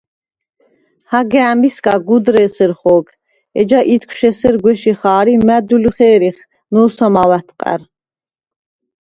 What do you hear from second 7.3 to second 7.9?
ა̈თყა̈რ!